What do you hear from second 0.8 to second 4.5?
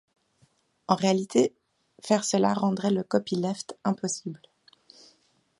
En réalité, faire cela rendrait le copyleft impossible.